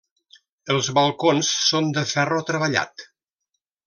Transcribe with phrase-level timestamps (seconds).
[0.75, 3.05] Els balcons són de ferro treballat.